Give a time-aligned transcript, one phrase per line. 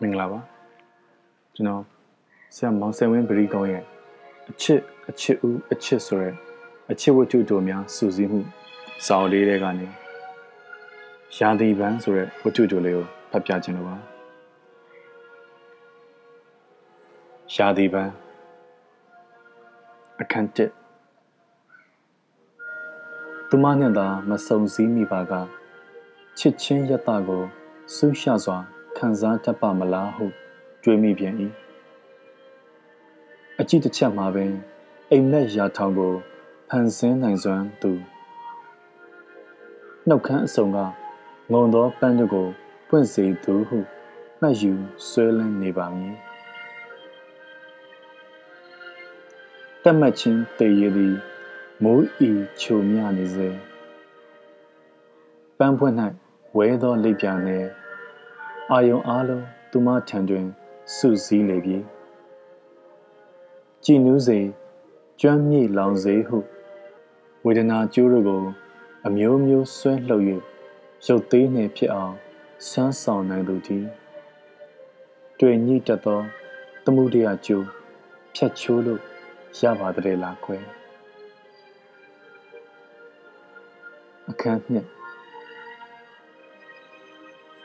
[0.00, 0.40] မင်္ဂလာပါ
[1.54, 1.82] ကျွန်တော်
[2.54, 3.84] ဆရာမောင်ဆယ်ဝင်းပရိကောင်းရဲ့
[4.50, 4.80] အချစ်
[5.10, 6.34] အချစ်ဦးအချစ်ဆိုတဲ့
[6.90, 8.40] အချစ်ဝတ္ထုတို့များစူးစီးမှု
[9.06, 9.86] စာအုပ်လေးတွေကနေ
[11.38, 13.96] ရာသီပန်းဆိုတဲ့ဝတ္ထုတို့လေးကိုဖတ်ပြခြင်းလို့ပါ
[17.54, 18.12] ရာသီပန်း
[20.20, 20.70] အခန်းတစ်
[23.48, 25.32] သူမနဲ့သာမဆုံစည်းမိပါက
[26.38, 27.42] ချစ်ချင်းယတ္တကို
[27.94, 28.58] ဆူးရှစွာ
[28.96, 30.24] ခံစားတတ်ပါမလားဟု
[30.82, 31.34] တွေးမိပြန်၏
[33.60, 34.52] အကြည့်တစ်ချက်မှာပင်
[35.10, 36.12] အိမ်မက်ရာထောင်ကို
[36.68, 37.92] ဖန်ဆင်းနိုင်စွမ်းသူ
[40.08, 40.78] နှုတ်ခမ်းအစုံက
[41.52, 42.48] ငုံသောပန်းတို့ကို
[42.88, 43.78] ပွင့်စေသူဟု
[44.40, 44.72] မှတ်ယူ
[45.08, 46.14] ဆွဲလန်းနေပါမည်
[49.82, 51.16] တက်မှတ်ချင်းတည်ရသည်
[51.82, 53.48] မိုးဤချုံမြနေစေ
[55.58, 55.94] ပန်းပွင့်၌
[56.56, 57.68] ဝဲသောလိပ်ပြာနှင့်
[58.72, 60.46] အာယုံအားလုံးသူမထံတွင်
[60.94, 61.78] စုစည်းလေပြီ
[63.84, 64.38] ကြည်နူးစေ
[65.20, 66.38] ကျွမ်းမြေလောင်စေဟု
[67.44, 68.42] ဝေဒနာကျိုးတို့ကို
[69.06, 70.24] အမျိုးမျိုးဆွဲလှုပ်၍
[71.06, 72.14] ရုပ်သေးနှင့်ဖြစ်အောင်
[72.68, 73.86] ဆန်းဆောင်နိုင်သူသည်
[75.40, 76.20] တွေ့ညှိတတ်သော
[76.84, 77.66] သမှုတရားကျိုး
[78.34, 79.00] ဖြတ်ချိုးလို့
[79.60, 80.58] ရပါတဲ့လားခွဲ
[84.30, 84.95] အခန်းနှစ်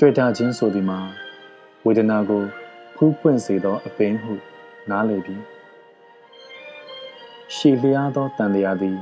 [0.04, 1.00] တွေ့တာချင်းဆိုသည်မှာ
[1.86, 2.44] ဝေဒနာကို
[2.96, 4.34] ဖူးပွင့်စေသောအပင်ဟု
[4.90, 5.44] နားလည်ပြီး
[7.56, 8.98] ရှည်လျားသောတန်တရားသည်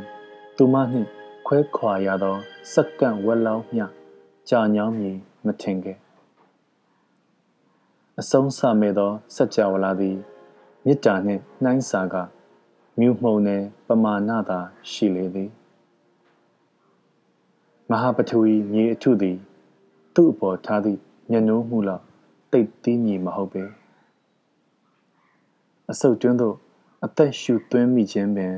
[0.58, 1.10] သူမနှင့်
[1.48, 2.36] ခွဲခွာရသော
[2.74, 3.86] စက္ကန့်ဝက်လောင်းမျှ
[4.50, 5.98] ကြာညောင်းမည်မထင်ခဲ့
[8.20, 10.18] အဆုံးစမဲ့သောစัจ java လာသည်
[10.86, 12.16] မေတ္တာနှင့်နှိုင်းစာက
[13.00, 14.60] မြူမှုန်နှင့်ပမာဏသာ
[14.92, 15.50] ရှိလေသည်
[17.90, 19.40] မဟာပထဝီမြေအထုသည်
[20.16, 22.04] သူ့အပေါ်ထားသည့်မျက်နှိုးမှုလောက်
[22.52, 23.64] တိတ်သီးမြည်မဟုတ်ပေ
[25.92, 26.56] အဆုတ်တွင်းသို့
[27.06, 28.54] အသက်ရှူသွင်းမိခြင်းပင်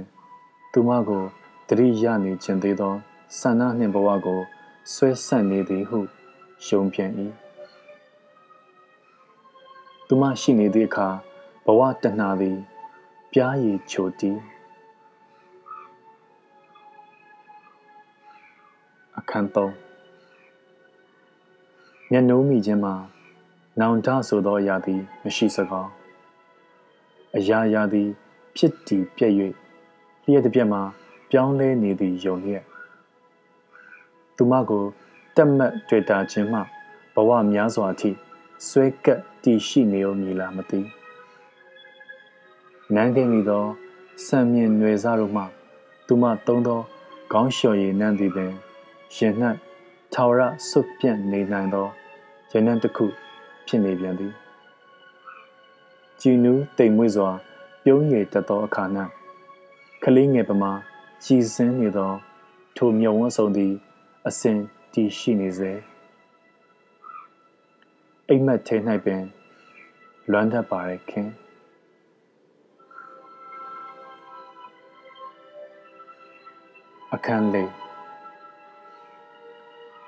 [0.71, 1.23] သူမကို
[1.67, 2.93] တတိယနေခြင်းသေးသော
[3.39, 4.39] ဆန္ဒနှင့်ဘဝကို
[4.93, 5.99] ဆွဲဆန့်နေသည်ဟု
[6.67, 7.11] ယုံပြန်၏
[10.07, 11.07] သူမရှိနေသည့်အခါ
[11.65, 12.57] ဘဝတဏှာသည်
[13.31, 14.39] ပြားရည်ချိုတီး
[19.17, 19.90] အခန်း3
[22.10, 22.94] မျက်နှိုးမိခြင်းမှာ
[23.80, 25.90] နောင်တဆိုသောအရာသည် မရှိစကောင်း
[27.36, 28.08] အရာရာသည်
[28.56, 29.34] ဖြစ်တည်ပြည့်၍
[30.24, 30.82] လျက်တစ်ပြက်မှာ
[31.30, 32.64] ပြောင်းလဲနေသည်ယုံလျက်
[34.36, 34.84] သူမကို
[35.36, 36.60] တက်မတ်တွေ့တာခြင်းမှ
[37.14, 38.10] ဘဝများစွာအထိ
[38.68, 40.80] ဆွဲကပ်တည်ရှိနေ ው မည်လားမသိ
[42.94, 43.64] နန်းကိမိသော
[44.26, 45.42] စံမြင့်ຫນွေစားတို့မှ
[46.06, 46.80] သူမသုံးသော
[47.32, 48.52] ခေါင်းလျှော်ရည်နှံ့သည်ပင်
[49.16, 49.34] ရင်၌
[50.12, 51.86] ထာဝရဆွပြန့်နေနိုင်သော
[52.51, 53.05] ရနံတစ်ခု
[53.67, 54.33] ဖြစ်နေပြန်သည်
[56.21, 57.29] ကြည်နူးတိမ်မွေ့စွာ
[57.83, 58.83] ပြုံးရည်တတ်သောအခါ၌
[60.03, 60.71] ကလေးငယ်ပမာ
[61.25, 62.11] ကြည်စင်းနေသော
[62.77, 63.73] ထိုမြုံဝန်းဆောင်သည်
[64.27, 64.57] အစဉ်
[64.93, 65.71] တည်ရှိနေစေ
[68.27, 68.75] အိမ်မက်ထဲ၌
[69.05, 69.23] ပင်
[70.31, 71.29] လွမ်းတတ်ပါရခင်
[77.13, 77.71] အခန်းလေး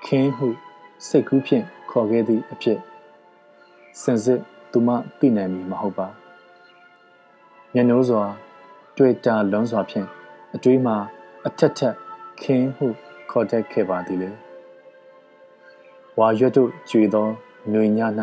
[0.04, 0.48] ခင်းဟု
[1.06, 2.78] စိတ်ကူးဖြင့် ခေါ်ခဲ့သည့်အဖြစ်
[4.02, 4.40] စင်စစ်
[4.72, 4.88] သူမ
[5.18, 6.08] သိနိုင်မည်မဟုတ်ပါ
[7.72, 8.24] မျက်နှိုးစွာ
[8.96, 10.08] တွေ့တာလွန်စွာဖြင့်
[10.54, 10.96] အတွေးမှာ
[11.46, 11.94] အထက်ထက်
[12.42, 12.86] ခင်းဟု
[13.30, 14.30] ခေါ်တတ်ခဲ့ပါသည်လေ
[16.18, 17.26] ဝါရွတ်တို့ကြွေသော
[17.70, 18.00] ຫນွေည၌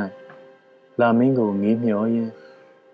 [1.00, 2.32] လာမင်းကိုမီးမျောရင်း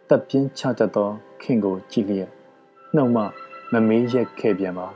[0.08, 1.09] တပ်ပြင်းချတတ်သော
[1.42, 2.32] ခင်ကိုကြည့်လျက်
[2.96, 3.24] နှုတ်မှ
[3.72, 4.88] မမေးရက်ခဲ့ပြန်ပါ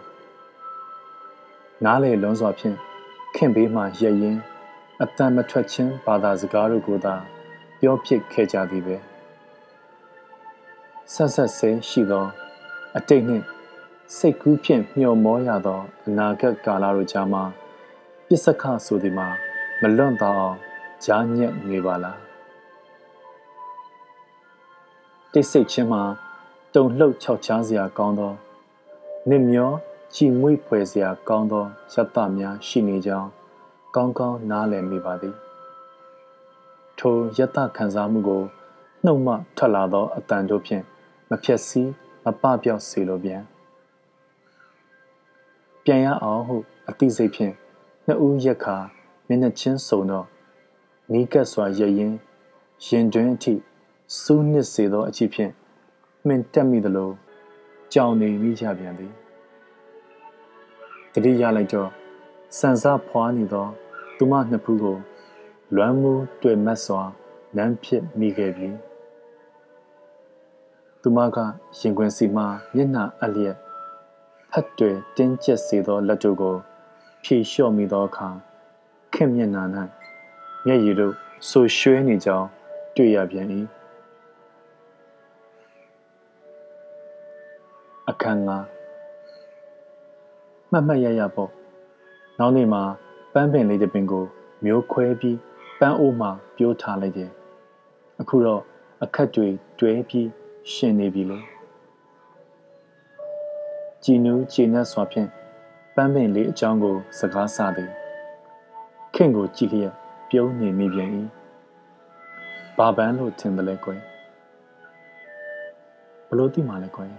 [1.84, 2.78] နားလေလွန်စွာဖြင့်
[3.36, 4.38] ခင်ဘေးမှရက်ရင်
[5.06, 7.16] အတန်မထွက်ခြင်းဘာသာစကားတို့ကိုသာ
[7.80, 8.96] ပြောဖြစ်ခဲ့ကြသည်ပဲ
[11.14, 12.26] ဆက်ဆက်ဆဲရှိသော
[12.98, 13.46] အတိတ်နှင့်
[14.18, 17.44] စိတ်ကူးဖြင့်မျှော်မောရသောအနာဂတ်ကာလတို့ကြားမှာ
[18.28, 19.28] ပစ္စခဆိုသည်မှာ
[19.82, 20.58] မလွန့်သောအောင်
[21.06, 22.20] ကြားညက်နေပါလား
[25.32, 26.04] တိတ်ဆိတ်ခြင်းမှာ
[26.76, 28.34] တုံလှုပ်ခြောက်ခြားစရာကောင်းသော
[29.30, 29.72] နစ်မျော
[30.16, 33.30] ကြည်မွေ့ဖွယ်စရာကောင်းသောရတ္တများရှိနေကြောင်း
[33.96, 35.36] ကောင်းကောင်းနားလည်မိပါသည်
[37.00, 38.44] ထိုယတခံစားမှုကို
[39.06, 40.84] နှုတ်မှထွက်လာသောအတန်တို့ဖြင့်
[41.30, 41.90] မဖြက်စီး
[42.24, 43.42] မပပြောက်စေလိုပြန်
[45.84, 46.58] ပြန်ရအောင်ဟု
[46.90, 47.54] အသိစိတ်ဖြင့်
[48.06, 48.78] နှစ်ဦးရက်ခါ
[49.28, 50.26] မျက်နှာချင်းစုံတော့
[51.12, 52.14] နီးကပ်စွာရရင်
[52.86, 53.54] ရင်တွင်အထိ
[54.22, 55.52] စူးနစ်စေသောအကြည့်ဖြင့်
[56.28, 57.12] မှင်တက်မိသလို
[57.94, 59.14] ကြောင်နေမိကြပြန်သည်
[61.14, 61.90] တတိရလိုက်တော့
[62.58, 63.68] စံစားဖွားနေသော
[64.24, 64.98] သူမနှစ်ဖူးကို
[65.76, 67.02] လွမ်းမှုတွေ့မတ်စွာ
[67.58, 68.70] နမ်းဖြစ်မိခဲ့ပြီ
[71.02, 71.38] သူမက
[71.80, 72.44] ရင်ခွင်စီမှ
[72.76, 73.56] မျက်နှာအလျက်
[74.52, 76.56] ဖတ်တွေတင်းကျပ်စေသောလက်တို့ကို
[77.24, 78.30] ဖြေလျှော့မိသောအခါ
[79.14, 79.64] ခင်မျက်နှာ၌
[80.66, 81.14] မျက်ရည်တို့
[81.50, 82.48] ဆူရွှဲနေကြောင်း
[82.96, 83.48] တွေ့ရပြန်၏
[88.10, 88.58] အခန်းငါ
[90.72, 91.52] မှတ်မှတ်ရရပေါ့
[92.40, 92.84] နောက်နေ့မှာ
[93.34, 94.26] ပန်းပင်လေးတစ်ပင်ကို
[94.66, 95.38] မျိုးခွဲပြီး
[95.80, 97.32] ပန်းအိုးမှပြိုးထားလိုက်တယ်
[98.22, 98.62] အခုတော့
[99.04, 99.48] အခက်တွေ
[99.80, 100.28] တွဲပြီး
[100.72, 101.40] ရှင်နေပြီလေ
[104.04, 105.30] ကြည်နူးကြည်နက်စွာဖြင့်
[105.96, 107.92] ပန်းပင်လေးအကြောင်းကို စကားဆသည်
[109.16, 109.94] ခင်ကိုကြည့်လျက်
[110.30, 111.10] ပြုံးနေမိပြန်၏
[112.78, 114.02] ဘာပန်းလို့ထင်တယ်လဲကွယ်
[116.28, 117.12] ဘလို့သိမှလဲကွယ်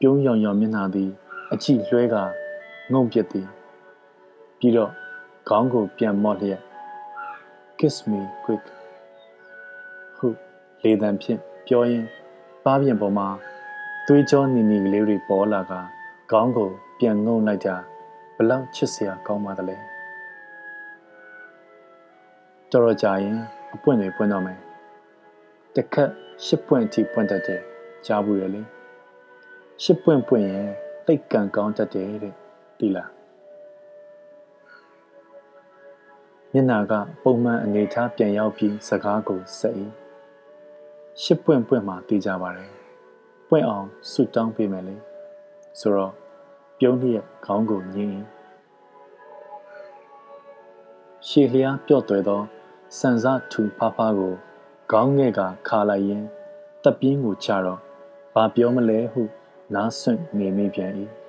[0.00, 1.10] ပြုံးရောင်ရောင်မျက်နှာသည်
[1.52, 2.16] အကြည့်လွှဲက
[2.92, 3.48] ငုံပြစ်သည်
[4.58, 4.92] ပြီးတော့
[5.48, 6.60] ခေါင်းကိုပြန်မော့လျက်
[7.78, 8.64] kiss me quick
[10.16, 10.26] ဟု
[10.82, 12.08] လေတံဖြင့်ပြောရင်း
[12.64, 13.28] ပါးပြင်ပေါ်မှာ
[14.06, 15.72] သွေးကြောနီနီကလေးတွေပေါ်လာက
[16.30, 16.68] ခေါင်းကို
[16.98, 17.76] ပြန်ငုံလိုက်တာ
[18.36, 19.76] ဘလောက်ချစ်စရာကောင်းပါသလဲ
[22.70, 23.38] တော်တော်ကြာရင်
[23.74, 24.58] အပွင့်တွေပွင့်တော့မယ်
[25.76, 26.10] တခက်
[26.44, 27.62] ရှစ်ပွင့်အထိပွင့်တတ်တယ်
[28.06, 28.62] ကြားဘူးရလေ
[29.82, 30.68] ရှစ်ပွင့်ပွင့်ရင်
[31.06, 32.41] တိတ်ကန်ကောင်းတတ်တယ်တဲ့
[32.78, 33.10] ဒီလား
[36.52, 36.92] မျက်နာက
[37.22, 39.74] ပုံမှန်အနေထားပြန်ရောက်ပြီးစကားကိုဆက်၏
[41.22, 42.70] ရှစ်ပွင့်ပွင့်မှသိကြပါတယ်
[43.48, 44.96] ပွင့်အောင်ဆုတောင်းပေးမယ်လေ
[45.80, 46.12] ဆိုတော့
[46.78, 48.12] ပြုံးလျက်ခေါင်းကိုညင်း၏
[51.28, 52.42] ရှေလျားပြော့သွဲသော
[52.98, 54.34] စံစားထူဖားဖားကို
[54.92, 56.24] ခေါင်းငဲ့ကခါလိုက်ရင်
[56.82, 57.80] တပ်ပြင်းကိုချတော့
[58.34, 59.22] ဘာပြောမလဲဟု
[59.74, 60.92] နားဆွင့်နေမိပြန်၏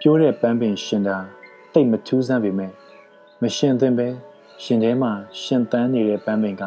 [0.00, 1.16] ပြိုးတဲ့ပန်းပင်ရှင်တာ
[1.72, 2.72] တိတ်မထူးဆန်းပေမဲ့
[3.42, 4.08] မရှင်သင်ပဲ
[4.62, 5.12] ရှင်ထဲမှာ
[5.42, 6.62] ရှင်တန်းနေတဲ့ပန်းပင်က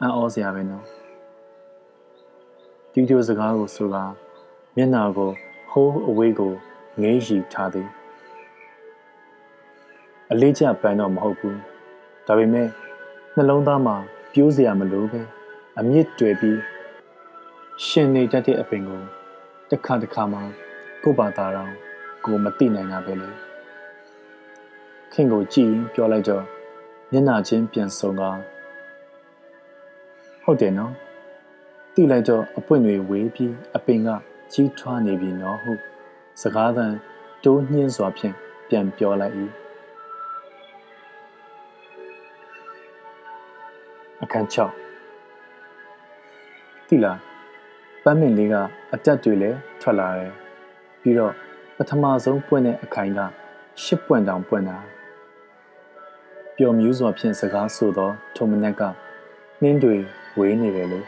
[0.00, 0.84] အံ့ဩစရာပဲနော်
[2.92, 4.04] ဒီလိုစကားကိုဆိုတာ
[4.76, 5.30] မျက်နာကို
[5.70, 6.52] ဟိုးအဝေးကို
[7.00, 7.88] ငေးရီထားသည်
[10.30, 11.58] အလေးကျပန်းတော့မဟုတ်ဘူး
[12.26, 12.68] ဒါပေမဲ့
[13.34, 13.96] နှလုံးသားမှာ
[14.32, 15.20] ပြိုးစရာမလိုပဲ
[15.78, 16.60] အမြင့်တွေ့ပြီး
[17.86, 19.02] ရှင်နေတတ်တဲ့အပင်ကို
[19.70, 20.40] တစ်ခါတစ်ခါမှ
[21.02, 21.83] ကို့ဘာသာတော်
[22.24, 23.30] ကိုမသိနိုင်တာပဲလေ
[25.12, 26.44] ခင်ကိုကြည့်ရင်ပြောလိုက်တော့
[27.10, 28.22] မျက်နှာချင်းပြန်ဆုံက
[30.42, 30.92] ဟုတ်တယ်နော်
[31.94, 34.08] သိလိုက်တော့အပွင့်တွေဝေးပြီးအပင်က
[34.52, 35.72] ကြီးထွားနေပြီနော်ဟု
[36.42, 36.86] စကားသံ
[37.44, 38.34] တိုးညှင်းစွာဖြင့်
[38.68, 39.34] ပြန်ပြောလိုက်၏
[44.22, 44.56] အခန်း6
[46.88, 47.18] တိလား
[48.04, 48.54] ပန်းမင်လေးက
[48.92, 50.32] အတက်တွေလည်းထွက်လာတယ်
[51.02, 51.34] ပြီးတော့
[51.78, 53.20] ပထမဆုံးပွင့်တဲ့အခိုင်က
[53.82, 54.76] ရှစ်ပွင့်တောင်ပွင့်တာ
[56.56, 58.82] ပျော်မြူးစွာဖြင့်စကားဆိုသောထုံမနက်က
[59.62, 59.96] နှင်းတွေ
[60.38, 61.00] ဝေးနေတယ်လေ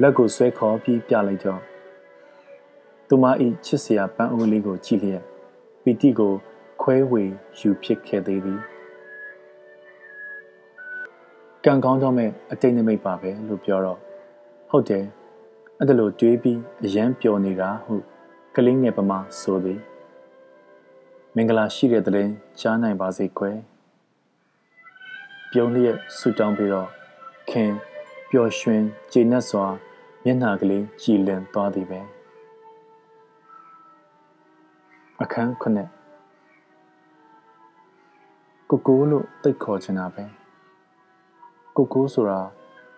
[0.00, 1.60] လက်ကိုဆွဲခေါ်ပြီးပြလိုက်တော့
[3.08, 3.24] သူမ၏
[3.66, 5.22] ချစ်စရာပန်းအိုးလေးကိုကြည့်လျက်
[5.82, 6.32] ပီတိကို
[6.82, 7.22] ခွဲဝေ
[7.58, 8.60] ယူဖြစ်ခဲ့သေးသည်
[11.64, 13.98] ကံကောင်းတော့မဲ့အတိတ်နမိတ်ပါပဲလို့ပြောတော့
[14.70, 15.04] ဟုတ်တယ်
[15.78, 17.94] အဲ့ဒါလိုတွေးပြီးအယမ်းပျော်နေတာဟု
[18.58, 19.80] ကလေးငယ်ပမာဆိုသည်
[21.34, 22.28] မင်္ဂလာရှိတဲ့တဲ့
[22.60, 23.58] ကြားနိုင်ပါစေကွယ်
[25.50, 26.88] ပြုံးလျက်ဆူတောင်းပြီးတော့
[27.50, 27.70] ခင်
[28.30, 28.82] ပျော်ရွှင်
[29.12, 29.66] ကျေနပ်စွာ
[30.24, 32.00] မျက်နှာကလေးကြည်လင်သွားသည်ပဲ
[35.22, 35.88] အခန်းခုနှစ်
[38.70, 40.24] ကိုကိုလို့တိတ်ခေါ်ချင်တာပဲ
[41.76, 42.40] ကိုကိုဆိုတာ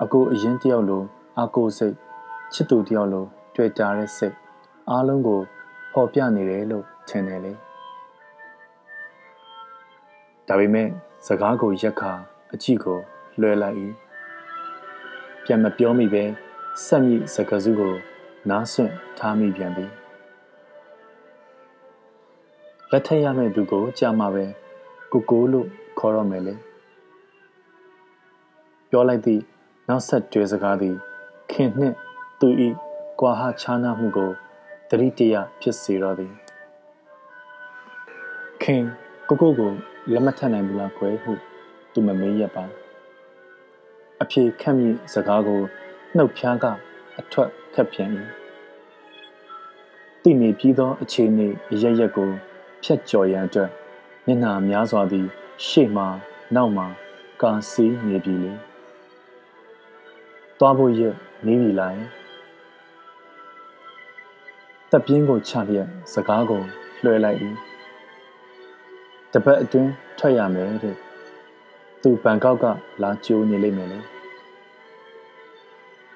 [0.03, 1.03] အကိုအရင်တယောက်လို
[1.41, 1.95] အကိုစိတ်
[2.53, 4.37] ချစ်သူတယောက်လိုတွေ့ကြတဲ့စိတ်
[4.91, 5.41] အားလုံးကို
[5.95, 7.53] ပေါ်ပြနေတယ်လို့ထင်တယ်လေ
[10.49, 10.89] ဒါပေမဲ့
[11.27, 12.13] စကားကိုရက်ခါ
[12.53, 12.99] အကြည့်ကို
[13.41, 13.77] လွှဲလိုက်၏
[15.45, 16.25] ပြန်မပြောမိပဲ
[16.85, 17.95] ဆက်မိစကားစုကို
[18.51, 19.87] နားဆွင့်ထားမိပြန်ပြီ
[22.91, 24.45] လက်ထက်ရမယ့်သူကိုကြာမှပဲ
[25.13, 26.55] ကိုကိုလို့ခေါ်တော့မယ်လေ
[28.91, 29.43] ပြောလိုက်သည့်
[29.89, 30.97] နောက်ဆက်တွဲစကားသည်
[31.51, 31.95] ခင်နှင့်
[32.41, 32.49] သူ၏
[33.21, 34.33] ကွာဟခြားနားမှုကို
[34.91, 36.33] တတိတရဖြစ်စေတော့သည်
[38.63, 38.83] ခင်
[39.29, 39.73] ကိုကိုကို
[40.13, 41.33] လက်မထပ်နိုင်ဘူးလားခွဲဟု
[41.93, 42.65] သူမမေးရပါ
[44.23, 45.61] အဖြေခန့်မိစကားကို
[46.17, 46.65] နှုတ်ဖျားက
[47.19, 48.11] အထွက်ခက်ပြန်၏
[50.23, 51.49] တည်နေပြီးသောအခြေအနေ
[51.83, 52.31] ရရက်ကို
[52.83, 53.71] ဖြတ်ကျော်ရန်အတွက်
[54.27, 55.27] မျက်နှာများစွာသည်
[55.67, 56.05] ရှေ့မှ
[56.55, 56.85] နောက်မှ
[57.43, 58.53] ကာစီးနေပြီလေ
[60.59, 61.01] သွားဖို့ရ
[61.47, 61.95] နေပြီလား
[64.93, 66.63] တပ်ပြင်းကိုချလျက်စကားကို
[67.05, 67.39] လွှဲလိုက်၏
[69.33, 70.97] တတပတ်အတွင်းထွက်ရမယ်တဲ့
[72.03, 72.65] သူဘန်ကောက်က
[73.03, 73.99] လာကြိုးနေလိမ့်မယ်လေ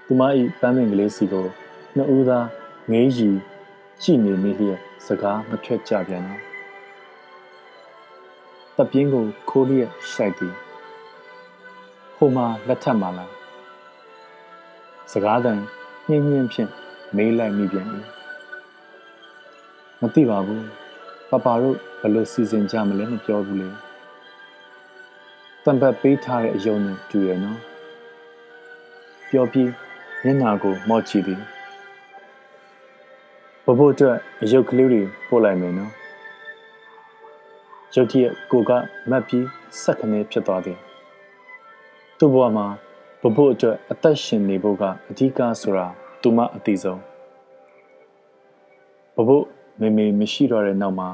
[0.07, 1.47] သူမဤပန်းမင်ကလေးစီကို
[1.97, 2.47] နှစ်ဦးသား
[2.91, 3.31] ငေးရီ
[4.03, 10.55] ကြည့်နေမိလျက်စကားမထွက်ကြပြန်တော့တပြင်းကိုခိုးလျက်ရှိုက်သည်
[12.17, 13.33] ဟိုမှာလက်ထပ်မှလား
[15.13, 15.59] စကားတန်
[16.09, 16.71] ညှင်းညင်းဖြင့်
[17.17, 17.89] မေးလိုက်မိပြန်၏
[20.03, 20.65] မသိပါဘူး
[21.31, 23.69] ပပတို့ဘယ်လိုစီစဉ်ကြမလဲမပြောဘူးလေ
[25.65, 27.59] တံပတ်ပေးထားတဲ့အယုံနဲ့တူရနော်
[29.29, 29.71] ပြောပြီး
[30.25, 31.41] မျက်နာကိုမော့ကြည့်သည်
[33.65, 35.93] ဘဘအတွက်အယုတ်ကလေးတွေပို့လိုက်မယ်နော်
[37.95, 38.71] ရုတ်တရက်ကိုက
[39.11, 39.47] မတ်ပြီး
[39.83, 40.79] စက်ခနဲဖြစ်သွားသည်
[42.19, 42.67] သူ့ဘဝမှာ
[43.23, 45.87] ဘဘအတွက်အသက်ရှင်နေဖို့ကအဓိကဆိုတာ
[46.23, 47.01] သူမအသိဆုံး
[49.17, 49.31] ဘဘ
[49.81, 51.09] မေမေမရှိတော့တဲ့နောက်မှာ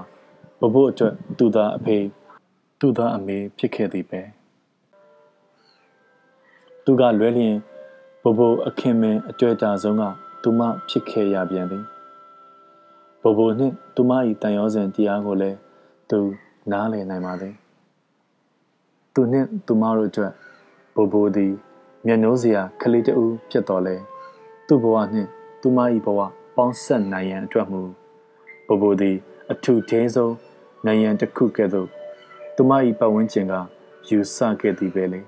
[0.60, 1.96] ဘဘအတွက်သူသားအဖေ
[2.80, 4.20] သူသားအမေဖြစ်ခဲ့သည်ပဲ
[6.84, 7.56] သူကလွဲလျင်
[8.22, 10.02] ဘဘအခင်းမင်းအတွေ့အတာဆုံးက
[10.42, 11.84] သူမဖြစ်ခဲ့ရပြန်သည်
[13.22, 15.56] ဘဘနှင့်သူမ၏တန်ရောစဉ်တရားကိုလည်း
[16.10, 16.18] သူ
[16.72, 17.54] နားလည်နိုင်ပါသည်
[19.14, 20.32] သူနှင့်သူမတို့အတွက်
[20.96, 21.52] ဘဘသည်
[22.06, 23.96] မျက်နှိုးစရာခလေးတူဖြစ်တော်လဲ
[24.66, 25.28] သူ့ဘဝနှင့်
[25.60, 26.20] သူမ၏ဘဝ
[26.56, 27.82] ပေါင်းဆက်နိုင်ရန်အတွက်မူ
[28.68, 29.16] ဘဘသည်
[29.52, 30.34] အထူးသေးဆုံး
[30.86, 31.88] နိုင်ရန်တစ်ခုကဲ့သို့
[32.56, 33.54] သူမ၏ပတ်ဝန်းကျင်က
[34.08, 35.20] ယူဆခဲ့သည်ပဲလေ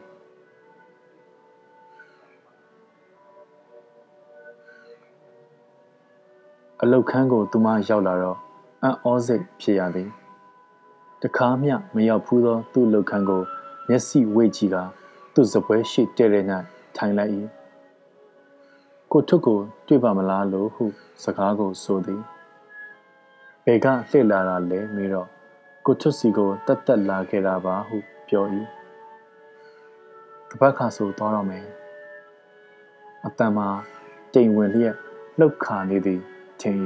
[6.82, 8.38] အလုတ်ခန်းကိုသူမရောက်လာတော့
[8.82, 10.10] အံ့ဩစိတ်ဖြစ်ရသည်
[11.22, 13.42] တခါမျှမရောက်ဘူးသော သူ့လုတ်ခန်းကို
[13.88, 14.76] မျက်စိဝိတ်ကြည့်က
[15.34, 16.44] သူ့စပွဲရှိတဲ့တဲ့၌
[16.96, 17.32] ထိုင်လိုက်၏
[19.12, 20.84] ကိုထုကို တွေ့ပါမလားလို့ဟု
[21.22, 22.22] စကားကိုဆိုသည်
[23.70, 25.28] ဘယ်ကလှည့်လာတာလဲမေးတော့
[25.86, 27.96] ကိုထုစီကိုတတ်တက်လာခဲ့တာပါဟု
[28.28, 28.44] ပြော၏
[30.50, 31.66] တပတ်ခါဆိုသွားတော့မယ်
[33.26, 33.68] အတန်မှာ
[34.34, 34.96] တိမ်ဝင်လျက်
[35.38, 36.20] လှုပ်ခါနေသည်
[36.60, 36.76] ထင်၏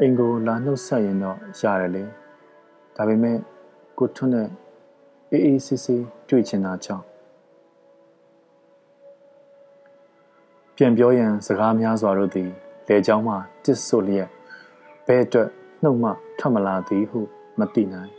[0.00, 2.04] အိမ်ကိုလာနှုတ်ဆက်ရင်တော့ရတယ်လေ
[2.96, 3.38] ဒါပေမဲ့
[3.98, 4.48] ကိုထွန်းနဲ့
[5.30, 7.04] အေးအေးဆေးဆေးတွေ့ချင်တာကြောင့်
[10.76, 12.50] ပြန်ပြောရန်စကားများစွာတို့သည်
[12.88, 14.30] လေကြောင်းမှတစ်ဆို့လျက်
[15.08, 15.48] ဘဲအတွက်
[15.82, 17.20] နှုတ်မှထွက်မလာသည်ဟု
[17.58, 18.12] မသိနိုင်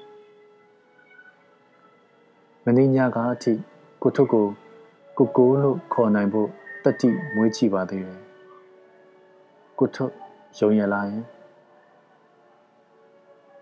[2.63, 3.53] မင်းညကအထိ
[4.01, 4.45] ကိုထုတ်ကို
[5.17, 6.49] ကိုကိုလို့ခေါ်နိုင်ဖို့
[6.83, 8.19] တတိမွေးကြည့်ပါသေးတယ်
[9.77, 10.13] ကိုထုတ်
[10.59, 11.23] ယုံရလာရင်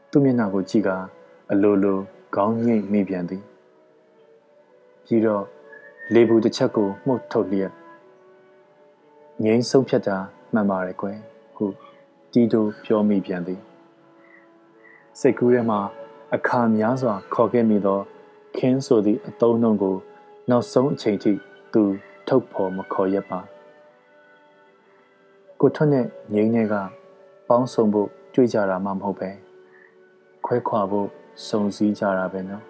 [0.10, 0.90] သူ့မျက်နှာကိုကြည့်က
[1.52, 1.98] အလိုလို
[2.36, 3.44] ခေါင်းငိတ်မိပြန်သည်
[5.06, 5.44] ပြီးတော့
[6.14, 7.72] လေဘူးတစ်ချက်ကိုမှုတ်ထုတ်လျက်
[9.44, 10.18] ငိမ့်ဆုံးဖြတ်တာ
[10.54, 11.18] မှန်ပါတယ်ကွယ်
[11.56, 11.87] ဟုတီ
[12.54, 13.62] တိုပြောမိပြန်သည်
[15.20, 15.80] စိတ်ကူးထဲမှာ
[16.36, 18.00] အခါများစွာခေါ်ခဲ့မိသော
[18.58, 19.96] ခင်းဆိုသည့်အတုံးနှုံကို
[20.50, 21.32] နောက်ဆုံးအချိန်ထိ
[21.74, 21.84] သူ
[22.28, 23.40] ထုတ်ဖော်မခေါ်ရပါ
[25.60, 26.76] ကိုထွန်းနဲ့ငိမ့်နဲ့က
[27.48, 29.30] ပေါင်းစုံဖို့ကြွေးကြတာမှမဟုတ်ပဲ
[30.46, 31.08] ခွဲခွာဖို့
[31.48, 32.64] စုံစည်းကြတာပဲနော်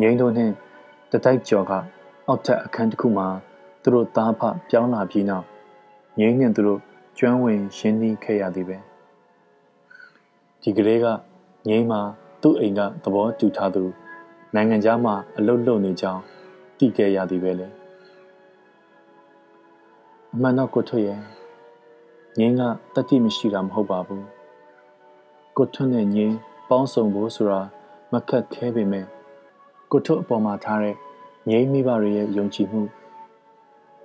[0.00, 0.50] ငိမ့်တို့နဲ့
[1.12, 1.72] တတိုက်ကျော်က
[2.26, 3.28] အောက်ထပ်အခန်းတစ်ခုမှာ
[3.82, 4.40] သူတို့သားဖ
[4.70, 5.46] ပြောင်းလာပြီးနောက်
[6.18, 6.80] ငိမ့်နဲ့သူတို့
[7.18, 8.78] ကျွမ်းဝင်ရှင်းနှီးခဲ့ရသည်ပဲ
[10.62, 11.06] ဒီကလေးက
[11.68, 12.00] ငိမ့်မှာ
[12.42, 13.84] သူ့အိမ်ကသဘောတူထားသူ
[14.54, 16.22] နိုင်ငံခြားမှာအလုတ်လုံနေကြောင်း
[16.78, 17.68] သိခဲ့ရသည်ပဲလေ
[20.34, 21.20] အမှန်တော့ကိုထွတ်ရဲ့
[22.38, 22.62] ငင်းက
[22.94, 24.24] တတိမရှိတာမဟုတ်ပါဘူး
[25.56, 26.36] ကိုထွတ်နဲ့ငင်း
[26.68, 27.60] ပေါင်းစုံဖို့ဆိုတာ
[28.12, 29.06] မခက်ခဲပေမဲ့
[29.90, 30.96] ကိုထွတ်အပေါ်မှာထားတဲ့
[31.48, 32.82] ငိမ့်မိဘတွေရဲ့ယုံကြည်မှု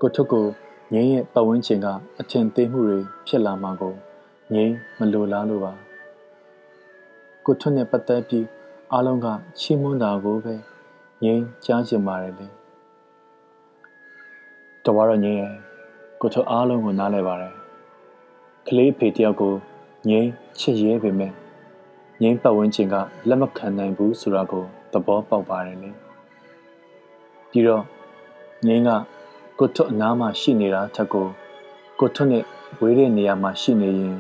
[0.02, 0.46] ကိုထွတ်ကို
[0.94, 1.88] ငိမ့်ရဲ့ပတ်ဝန်းကျင်က
[2.20, 3.94] အထင်သေးမှုတွေဖြစ်လာမှာကို
[4.54, 5.74] ငိမ့်မလိုလားလို့ပါ
[7.46, 8.46] ကိုထွတ်နဲ့ပတ်သက်ပြီး
[8.92, 9.28] အားလုံးက
[9.60, 10.56] ချီးမွမ်းတာကိုပဲ
[11.24, 12.48] ငိမ့်ကြားချင်ပါတယ်လေ
[14.84, 15.54] တော်ပါတော့ငိမ့်ရဲ့
[16.22, 17.54] ကိုထွတ်အားလုံးကိုနားလဲပါတယ်
[18.68, 19.54] ကလေးဖေတယောက်ကို
[20.10, 21.32] ငိမ့်ချစ်ရဲပေမဲ့
[22.22, 22.96] ငိမ့်ပတ်ဝန်းကျင်က
[23.30, 25.90] လက်မခံနိုင်ဘူးဆိုတာကိုသဘောပေါက်ပါတယ်လေ
[27.50, 27.84] ပြီးတော့
[28.68, 28.90] ငိမ့်က
[29.66, 31.28] ကိုထွတ်အနားမှာရှိနေတာထက်ကို
[32.00, 32.44] ကိုထွတ်နဲ့
[32.82, 34.16] ဝေးတဲ့နေရာမှာရှိနေရင်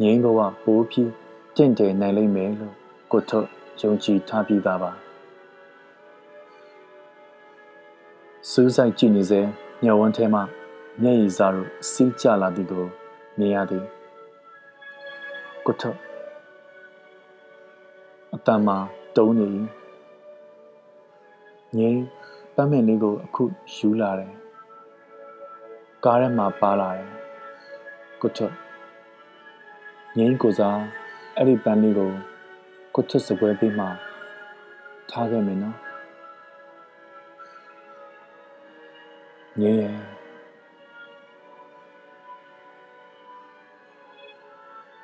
[0.00, 1.10] ငိမ့်ဘဝပိုးပြီး
[1.56, 2.74] တင့်တယ်နိုင်လိမ့်မယ်လို့
[3.12, 3.46] ကိုထွတ်
[3.80, 4.90] ယုံကြည်ထားပြီးသားပါ
[8.50, 9.40] စူးစိုက်ကြည့်နေစေ
[9.84, 10.42] ညဝန်းထဲမှာ
[11.02, 12.84] မျက်ရည်စားတို့စီးကျလာသည်ကို
[13.38, 13.84] မြင်ရသည်
[15.66, 15.96] ကိုထွတ်
[18.34, 18.76] အတန်မှာ
[19.16, 19.48] တုံးနေ
[21.76, 22.02] ငိမ့်
[22.54, 23.42] ပန်းမင်လေးကိုအခု
[23.76, 24.41] ယူလာတယ်
[26.04, 27.08] ကားထဲမှာပါလာတယ်
[28.20, 28.54] ကိုထွတ်
[30.16, 30.78] ငိမ့်ကိုစား
[31.36, 32.10] အဲ့ဒီပန်းလေးကို
[32.94, 33.86] ကိုထွတ်စပွဲပေးမှ
[35.10, 35.76] ထားခဲ့မယ်နော်
[39.60, 39.84] ငယ်ရ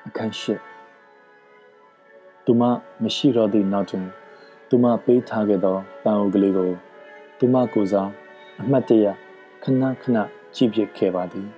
[0.06, 0.54] အခန်းရှိ
[2.44, 2.62] သူမ
[3.02, 4.06] မရှိတော့သည့်နောက်တွင်
[4.68, 6.70] သူမပေးထားခဲ့သောပန်းအုပ်ကလေးကို
[7.38, 8.08] သူမကိုစား
[8.60, 9.06] အမှတ်တရ
[9.62, 11.48] ခဏခဏ ကြည့်ပြခဲ့ပါသည်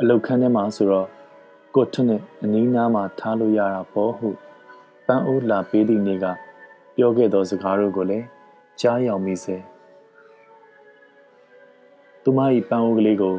[0.00, 1.08] အလုတ်ခန်းထဲမှာဆိုတော့
[1.74, 4.28] ကိုထွန်းနဲ့အနီးနားမှာထားလို့ရတာပေါ့ဟု
[5.06, 6.26] ပန်းအိုးလာပေးသည့်နေ့က
[6.96, 8.26] ပြောခဲ့သောစကားတို့ကိုလည်း
[8.80, 9.56] ကြားရောက်မိစေ
[12.22, 12.38] သူမ၏
[12.68, 13.34] ပန်းအိုးကလေးကို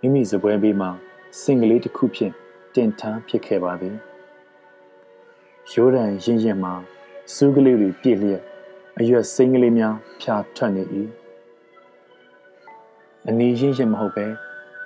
[0.00, 0.90] မိမိစပွဲဘေးမှာ
[1.40, 2.32] စင်ကလေးတစ်ခုဖြင့်
[2.74, 3.96] တင်ထမ်းဖြစ်ခဲ့ပါသည်
[5.72, 6.74] ရိုးရန်ရင်းရင်းမှာ
[7.34, 8.42] စူးကလေးတွေပြည့်လျက်
[8.98, 10.84] အရွက်စိမ်းကလေးများဖြာထွက်နေ၏
[13.28, 14.26] အနီးရင်းရင်းမဟုတ်ပဲ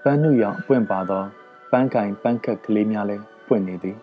[0.02, 1.22] ပန်းနုရောင်အပွင့်ပါသော
[1.70, 3.96] ပန်းကင်ပန်းကက်ကလေးများလည်းပွင့်နေသည်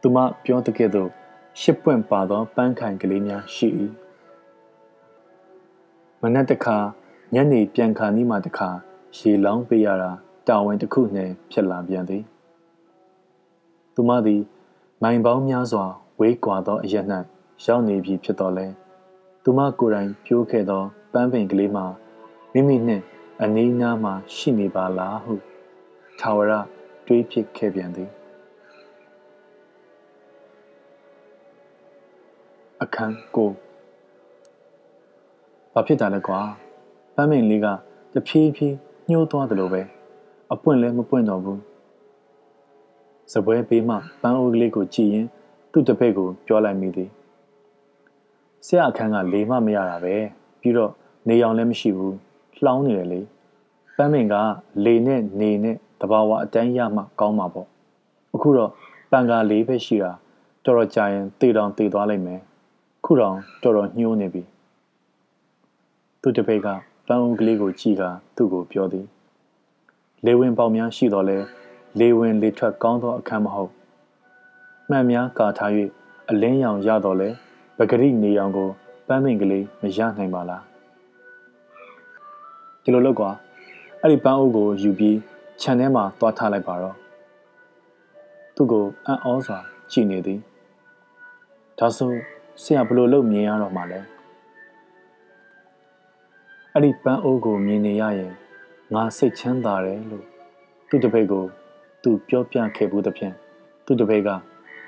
[0.00, 1.10] သူမပြောတကယ်တော့
[1.60, 3.68] ရှစ်ပွင့်ပါသောပန်းခိုင်ကလေးများရှိ၏
[6.20, 6.76] မနက်တခါ
[7.34, 8.68] ညနေပြန်ခါနီးမှတခါ
[9.18, 10.10] ရေလောင်းပေးရတာ
[10.48, 12.22] တာဝန်တစ်ခုနှင့်ဖြစ်လာပြန်သည်
[13.94, 14.42] သူမသည်
[15.02, 15.84] မိုင်ပေါင်းများစွာ
[16.20, 16.94] ဝေးကွာသောအရ၌
[17.64, 18.66] ရောက်နေပြီဖြစ်တော်လဲ
[19.42, 21.86] သူမကိုယ်တိုင်ပြိုးခဲ့သောပန်းပင်ကလေးမှာ
[22.56, 23.04] မိမိနှင့်
[23.42, 25.34] အနီးနားမှာရှိနေပါလားဟု
[26.20, 26.52] ထာဝရ
[27.06, 28.10] တွေးဖြစ်ခဲ့ပြန်သည်
[32.82, 33.50] အခန်းကို
[35.72, 36.40] ဘာဖြစ်တာလဲကွာ
[37.14, 37.66] ပန်းပင်လေးက
[38.14, 38.76] တဖြည်းဖြည်း
[39.10, 39.82] ညှိုးသွားတယ်လို့ပဲ
[40.52, 41.60] အပွင့်လည်းမပွင့်တော့ဘူး
[43.32, 45.26] စပွဲပေးမှပန်းအိုးကလေးကိုကြည့်ရင်
[45.72, 47.10] သူ့တပည့်ကိုပြောလိုက်မိသည်
[48.66, 50.14] ဆရာအခန်းကလေမှမရတာပဲ
[50.60, 50.92] ပြီးတော့
[51.28, 52.16] နေအောင်လည်းမရှိဘူး
[52.64, 53.20] လှောင်းနေတယ်လေ
[53.96, 54.34] ပန်းမင်က
[54.84, 57.68] လေနဲ့နေနဲ့တဘာဝအတိုင်းရမှကောင်းမှာပေါ့
[58.34, 58.70] အခုတော့
[59.10, 60.12] ပန်ကာလေးပဲရှိတာ
[60.64, 62.40] တော်တော်ကြာရင်တေတောင်တေသွားလိုက်မယ်
[63.04, 64.42] ခုတော့တော်တော်ညှိုးနေပြီ
[66.22, 66.68] သူတပည့်က
[67.06, 68.02] ပန်းဦးကလေးကိုကြည့်က
[68.36, 69.06] သူ့ကိုပြောသည်
[70.24, 71.38] လေဝင်ပေါက်များရှိတော်လဲ
[72.00, 73.72] လေဝင်လေထွက်ကောင်းသောအခန်းမဟုတ်
[74.90, 75.70] မှန်များကာထား၍
[76.30, 77.28] အလင်းရောင်ရတော်လဲ
[77.78, 78.68] ပဂရိနေရောင်ကို
[79.08, 80.62] ပန်းမင်ကလေးမရနိုင်ပါလား
[82.86, 83.30] ဒီလိုလုပ်ကွာ
[84.00, 85.18] အဲ့ဒီပန်းအုပ်ကိုယူပြီး
[85.60, 86.96] ခြံထဲမှာသွားထားလိုက်ပါတော့
[88.54, 89.58] သူ့ကိုအံ့ဩစွာ
[89.90, 90.40] ကြည့်နေသည်
[91.78, 92.10] ဒါဆို
[92.62, 94.00] ဆရာဘလို့လုပ်မြင်ရတော့မှလဲ
[96.72, 98.32] အဲ့ဒီပန်းအုပ်ကိုမြင်နေရရင်
[98.94, 100.24] ငါစိတ်ချမ်းသာတယ်လို့
[100.88, 101.44] သူ့တပည့်ကို
[102.02, 103.34] သူပြောပြခဲ့ဘူးသဖြင့်
[103.86, 104.28] သူ့တပည့်က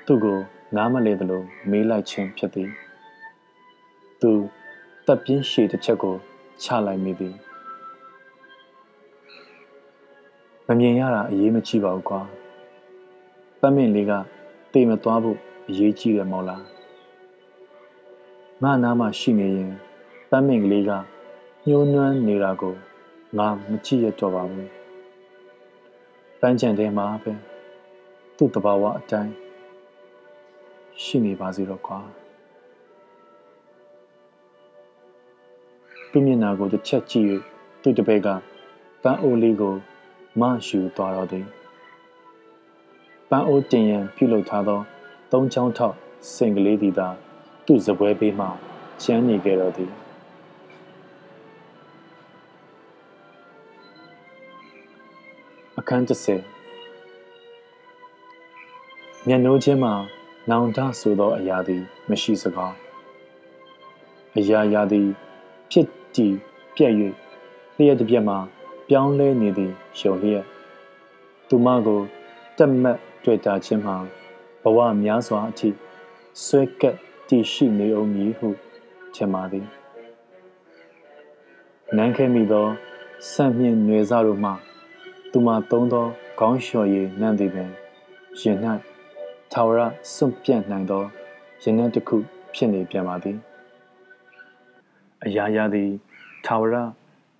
[0.05, 0.37] သူ့ကို
[0.75, 2.69] နားမလဲသလိုမေးလိုက်ခြင်းဖြစ်သည်
[4.21, 4.31] သူ
[5.05, 6.15] တပ်ပြင်းရှည်တစ်ချက်ကို
[6.63, 7.35] ချလိုက်မိသည်
[10.71, 12.21] မမြင်ရတာအရေးမကြီးပါဘူးကွာ
[13.59, 14.11] ပတ်မင့်လေးက
[14.73, 15.37] တိမ်မသွားဖို့
[15.69, 16.63] အရေးကြီးတယ်မော်လား
[18.63, 19.71] ငါနားမှာရှိနေရင်
[20.29, 20.91] ပတ်မင့်ကလေးက
[21.67, 22.75] ညှိုးနွမ်းနေတာကို
[23.37, 24.69] ငါမကြည့်ရတော့ပါဘူး
[26.39, 27.33] ပန်းချံထဲမှာပဲ
[28.37, 29.33] သူ့တဘာဝအတိုင်း
[31.03, 31.99] ရှိနေပါစေတော့ကွာ
[36.11, 37.27] သူ့မျက်နှာကိုတစ်ချက်ကြည့်၍
[37.81, 38.27] သူ့တပည့်က
[39.03, 39.75] ပန်းအိုးလေးကို
[40.39, 41.45] မယူသွားတော့သည်
[43.29, 44.79] ပန်းအိုးတင်ရန်ပြုလုပ်ထားသော
[45.31, 45.95] သုံးချောင်းထောက်
[46.33, 47.07] စင်ကလေးသည်သာ
[47.65, 48.45] သူ့စပွဲဘေးမှ
[49.01, 49.91] ကျန်းနေကြတော့သည်
[55.77, 56.07] အခန်း30
[59.27, 59.93] မျက်နှိုးချင်းမှာ
[60.49, 62.73] နောင်တဆိုသောအရာသည် မရှိစကား
[64.37, 65.07] အရာရာသည်
[65.71, 66.33] ဖြစ်တည်
[66.75, 66.93] ပြည့်၍
[67.75, 68.37] လျှက်တစ်ပြက်မှာ
[68.89, 70.45] ပြောင်းလဲနေသည်ရှုံလျက်
[71.49, 72.01] သူမကို
[72.57, 73.95] တက်မတ်တွေ့တာချင်းမှာ
[74.63, 75.69] ဘဝများစွာအထိ
[76.43, 76.95] ဆွဲကပ်
[77.27, 78.49] တည်ရှိနေအောင်မည်ဟု
[79.15, 79.65] ထင်ပါသည်
[81.95, 82.67] နန်းခဲမိသော
[83.31, 84.51] ဆန့်မြင့်နွယ်စားတို့မှ
[85.31, 86.05] သူမသုံးသော
[86.39, 87.69] ခေါင်းလျှော်ရည်နှံ့သည်ပင်
[88.39, 88.57] ရင်၌
[89.51, 89.79] ထာဝရ
[90.13, 91.03] စွန့်ပြတ်နိုင်သော
[91.63, 92.17] ရင်နှံ့တစ်ခု
[92.53, 93.37] ဖြစ်နေပြန်ပါသည်
[95.25, 95.89] အရာရာသည်
[96.45, 96.75] ထာဝရ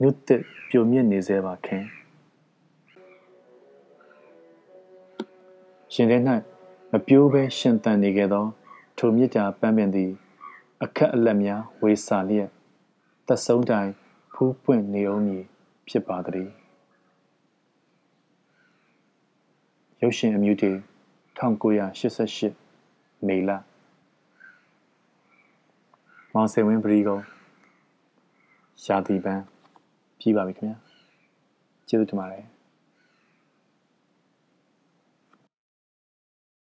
[0.01, 1.85] ညွတ်သက်ပြိုမြင့်နေစေပါခင်
[5.93, 6.17] ရှင်ထဲ၌
[6.91, 8.45] မပြိုးပဲရှင်တန်နေခဲ့သော
[8.97, 10.11] ထိုမြစ်တာပန်းပင်သည်
[10.83, 12.49] အခက်အလက်များဝေစာလျက်
[13.27, 13.89] သက်ဆုံးတိုင်
[14.33, 15.43] ဖူးပွင့်နေအောင်မည်
[15.89, 16.49] ဖြစ်ပါသည်
[20.01, 20.71] ရုပ်ရှင်အမျိုးတွေ
[21.39, 23.49] 1988မေလ
[26.33, 27.25] မောင်စင်ဝင်းပရီကုန်း
[28.85, 29.43] ရာသီပန်း
[30.19, 30.77] ပြီးပါပြီခင်ဗျာ
[31.87, 32.43] ကျေးဇူးတင်ပါတယ်